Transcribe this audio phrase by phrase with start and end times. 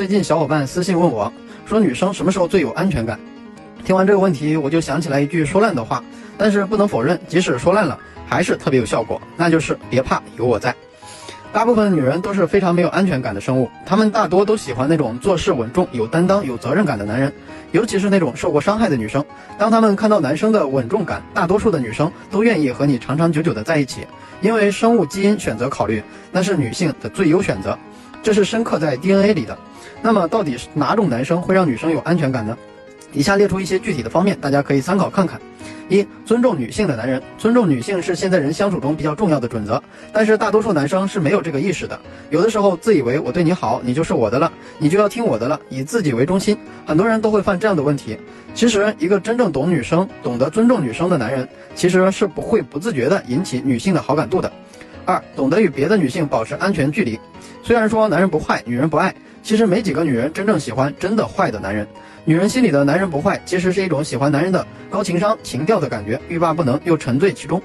[0.00, 1.30] 最近小伙伴私信问我，
[1.66, 3.20] 说女生什么时候最有安全感？
[3.84, 6.02] 听完这个问题，我就想起来一句说烂的话，
[6.38, 10.74] 但是不能否认，即使说烂了，还是特别有效果，那就是别怕，有我在。
[11.52, 17.30] 大部分女人都是非常没有安全感的生物，她们大多都喜欢那种做事稳重、有担当、有责任感的男人，
[17.72, 19.22] 尤其是那种受过伤害的女生。
[19.58, 24.06] 当她们看到男生的稳重感，大多数的女生都愿意和你长长久久的在一起，
[24.40, 27.78] 因为生物基因选择考虑，那是女性的最优选择，
[28.22, 29.56] 这是深刻在 DNA 里的。
[30.02, 32.56] 那么，到底是哪种男生会让女生有安全感呢？
[33.12, 35.40] 以下列出一些具体的方面，大家可以参考看看。
[35.88, 41.98] 一、尊重女性的男人，尊重女性是现在人相处中比较重要的准则，但是大多数男生是没有这个意识的。
[42.30, 46.56] 有的时候自以为我对你好，你就是我的了，你就要听我的了，以自己为中心，
[46.86, 48.16] 很多人都会犯这样的问题。
[48.54, 54.50] 其实，一个真正懂女生、懂得尊重女生的男人，其实是不会不自觉地引起女性的好感度的。
[55.04, 57.18] 二、懂得与别的女性保持安全距离。
[57.62, 59.14] 虽然说男人不坏，女人不爱。
[59.42, 61.86] 其实没几个女人真正喜欢真的坏的男人，
[62.26, 67.60] 女人心里的男人不坏，其实是一种喜欢男人的高情商、情调的感觉，欲罢不能又沉醉其中。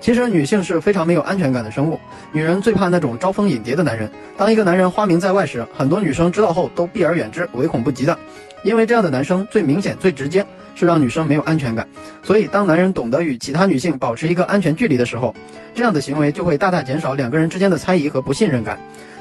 [0.00, 2.00] 其实女性是非常没有安全感的生物，
[2.32, 4.10] 女人最怕那种招蜂引蝶的男人。
[4.36, 8.18] 当一个男人花名在外时，很多女生知道后都避而远之，唯恐不及的，
[8.64, 11.86] 因为这样的男生最明显、最直接是让女生没有安全感。
[12.22, 15.34] 所以当男人懂得与其他女性保持一个安全距离的时候，
[15.74, 18.78] 这样的行为就会大大减少两个人之间的猜疑和不信任感。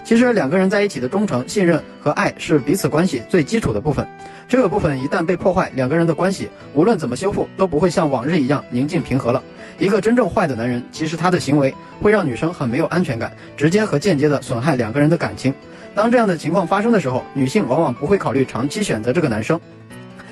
[0.09, 4.03] 其实两个人在一起的忠诚、信任和爱是彼此关系最基础的部分。
[4.47, 9.43] 这个部分一旦被破坏，两个人的关系无论怎么修复都不会像往日一样宁静平和了。
[9.77, 11.71] 一个真正坏的男人，其实他的行为
[12.01, 15.53] 会让女生很没有安全感，直接和间接的损害两个人的感情。
[15.93, 19.61] 当这样的情况发生的时候，女性往往不会考虑长期选择这个男生。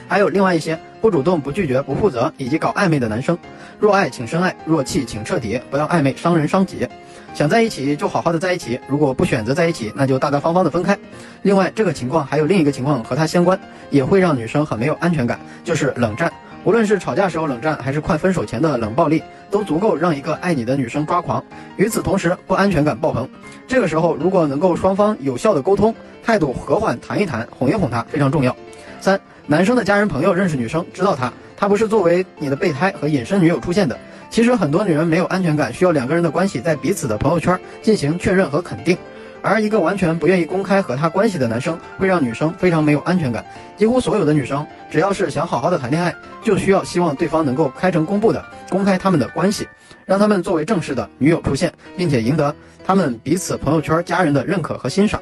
[0.08, 3.38] 还有另外一些不主动、不拒绝、不负责以及搞暧昧的男生，
[3.80, 6.88] 若爱请深爱，若弃请彻底，不要暧昧伤人伤己。
[7.34, 10.98] 想在一起就好好的在一起，如果不选择在一起，那就大大方方的分开。
[11.44, 13.60] 另外，这个情况还有另一个情况和它相关，
[13.92, 16.32] 也会让女生很没有安全感，就是冷战。
[16.64, 19.22] 无论是吵架时候冷战，还是快分手前的冷暴力，
[19.52, 21.44] 都足够让一个爱你的女生抓狂。
[21.76, 23.30] 与此同时，不安全感爆棚。
[23.68, 25.94] 这个时候，如果能够双方有效的沟通，
[26.24, 28.54] 态度和缓，谈一谈，哄一哄她，非常重要。
[29.00, 29.18] 三，
[29.50, 33.98] 男生的家人朋友认识女生，知道她，她不是作为你的备胎和隐身女友出现的。
[34.30, 38.98] 其实很多女人没有安全感，需要两个人的关系在彼此的朋友圈进行确认和肯定。
[39.42, 43.46] 而一个完全不愿意公开和他关系的男生，会让女生非常没有安全感。
[43.78, 46.14] 几乎所有的女生，只要是想好好的谈恋爱，
[46.44, 49.66] 就需要希望对方能够开诚公布的公开他们的关系，
[50.06, 52.54] 让他们作为正式的女友出现，并且赢得
[52.86, 55.22] 他们彼此朋友圈家人的认可和欣赏。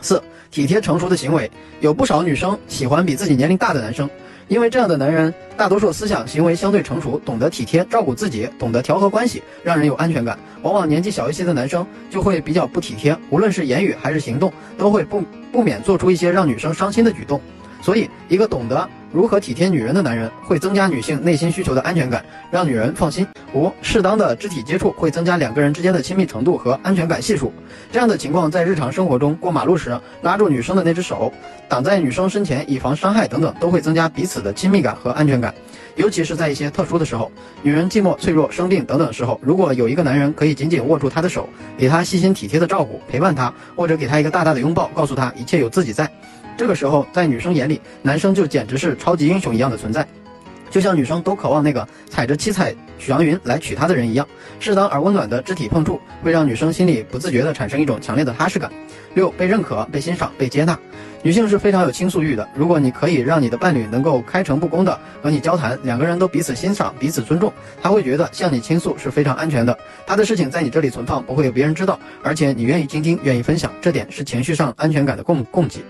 [0.00, 1.50] 四、体贴成熟的行为，
[1.80, 4.08] 有不少女生喜欢比自己年龄大的男生。
[4.48, 10.38] 因为这样的男人，大多数思想行为相对成熟，懂得体贴照顾自己，懂得调和关系，让人有安全感。
[10.62, 15.22] 往往年纪小一些的男生就会比较不体贴，无论是言语还是行动，都会不
[15.52, 17.38] 不免做出一些让女生伤心的举动。
[17.82, 23.26] 所以，一个懂得如何体贴女人的男人，会增加女性内心需求的安全感，让女人放心。
[23.54, 27.50] 五、适当的肢体接触会增加两个人之间的亲密程度和安全感系数。
[27.90, 31.32] 这样的情况在日常生活中，过马路时拉住女生的那只手，
[31.68, 35.54] 挡在女生身前以防伤害等等，都会增加彼此的亲密感和安全感。
[35.96, 37.32] 尤其是在一些特殊的时候，
[37.62, 46.08] 女人寂寞、脆弱、生病等等时候，如果有一个男人可以紧紧握住她的手，给她细心体贴的照顾、陪伴她，或者给她一个大大的拥抱，告诉她一切有自己在。
[46.58, 50.04] 这个时候，在女生眼里，男生就简直是超级英雄一样的存在，
[50.68, 54.26] 就像女生都渴望那个踩着七彩许阳云来娶她的人一样。
[54.58, 58.68] 适当而温暖的肢体碰触，会让女生心里不自觉地产生一种强烈的踏实感。
[59.14, 60.76] 六、被认可、被欣赏、被接纳。
[61.22, 62.48] 女性是非常有倾诉欲的。
[62.56, 69.78] 如果你可以让你的伴侣能够开诚布公地和你交谈，两个人都彼此欣赏、彼此尊重，他会觉得向你倾诉是非常安全的。
[70.04, 75.84] 他的事情在你这里存放，不会有别人知道，而且你愿意倾听、愿意分享，这点是情绪上安全感的供供给。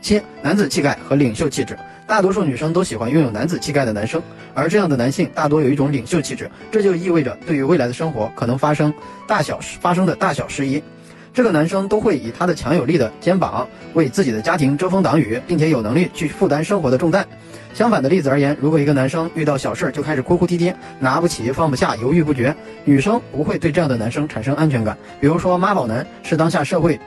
[0.00, 1.76] 七、男子气概和领袖气质，
[2.06, 4.22] 大多数女生都喜欢拥有男子气概的男生，
[4.54, 8.92] 而这样的男性大多有一种领袖气质，这就意味着对于未来的生活可能发生
[9.26, 10.82] 大小发生的大小事宜，
[11.34, 17.26] 这个男生都会以他的强有力的肩膀为自己的家庭遮风挡雨，并且有能力去负担生活的重担。
[17.74, 22.54] 相反的例子而言，如果一个男生遇到小事就开始哭哭啼啼，拿不起放不下，犹豫不决，
[22.84, 24.96] 女生不会对这样的男生产生安全感。
[25.20, 26.98] 比如说妈宝男是当下社会。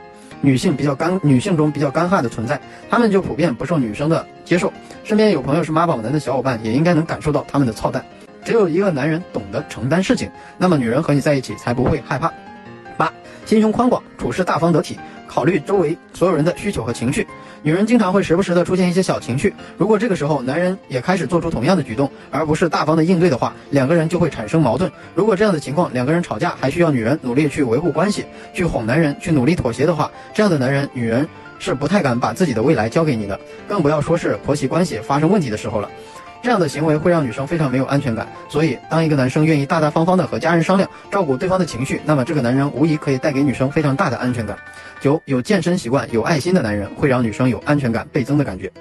[0.41, 2.59] 女性比较干，女性中比较干旱的存在，
[2.89, 4.71] 他们就普遍不受女生的接受。
[5.03, 8.03] 身边有朋友是妈宝男的小伙伴，也应该能感受到他们的操蛋。
[8.43, 12.31] 只有一个男人懂得承担事情，那么女人和你在一起才不会害怕。
[13.51, 14.97] 心胸宽广，处事大方得体。
[15.27, 17.27] 考虑周围所有人的需求和情绪，
[17.61, 19.53] 女人经常会时不时的出现一些小情绪。
[19.77, 24.89] 如果这个时候男人也开始做出同样的举动，而不是大方的应对的话，两个人就会产生矛盾。
[25.13, 31.27] 如果这样的情况，两个人吵架还需要女人努力去维护关系，去哄男人，去努力妥协的话，这样的男人，女人
[31.59, 33.37] 是不太敢把自己的未来交给你的，
[33.67, 35.89] 更不要说是婆媳关系发生问题的时候了。
[36.41, 38.27] 这样的行为会让女生非常没有安全感。
[38.49, 44.57] 所以，当一个男生愿意大大方方的和家人商量，照顾对方的情绪，那么这个男人无疑可以带给女生非常大的安全感。
[44.99, 48.71] 九，有健身习惯、有爱心的男人会让女生有安全感倍增的感觉。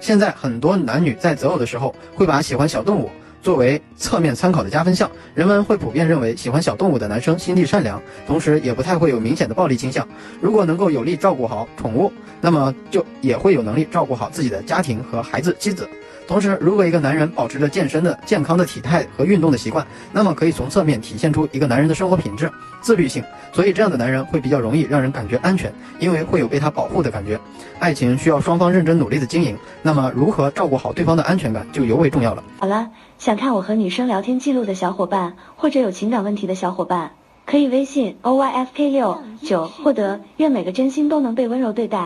[0.00, 3.10] 现在很多男女在择偶的时候，会把喜欢小动物。
[3.42, 10.08] 作为侧面参考的加分项，人们会普遍认为喜欢小动物的男生心地善良，同时也不太会有明显的暴力倾向。
[10.40, 12.10] 如果能够有力照顾好宠物，
[12.40, 15.86] 那么就也会有能力照顾好自己的家庭和孩子、妻子。
[16.26, 22.50] 同时，如果一个男人保持着健身的健康的体态和运动的习惯，那么可以从侧面体现出一个男人的生活品质、
[22.80, 23.22] 自律性。
[23.52, 27.38] 所以，这样的男人会比较容易让人感觉安全，因为会有被他保护的感觉。
[27.78, 32.42] 爱情需要双方认真努力的经营，那么如何照顾好对方的安全感就尤为重要了。
[32.58, 32.88] 好了，
[33.18, 37.12] 想看我和女生聊天记录的小伙伴，或者有情感问题的小伙伴，
[37.46, 40.20] 可以微信 o y f k 六九获得。
[40.38, 41.98] 愿每个真心都能被温柔对待。